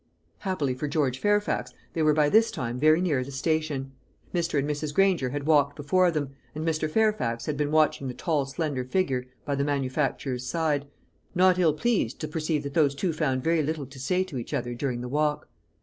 [0.39, 3.91] Happily for George Fairfax, they were by this time very near the station.
[4.33, 4.57] Mr.
[4.57, 4.95] and Mrs.
[4.95, 6.89] Granger had walked before them, and Mr.
[6.89, 10.87] Fairfax had been watching the tall slender figure by the manufacturer's side,
[11.35, 14.55] not ill pleased to perceive that those two found very little to say to each
[14.55, 15.47] other during the walk.